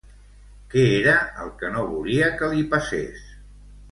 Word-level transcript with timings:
Què 0.71 0.85
era 0.93 1.11
el 1.43 1.51
que 1.59 1.69
no 1.77 1.85
volia 1.91 2.31
que 2.39 2.51
li 2.53 2.65
passés? 2.75 3.23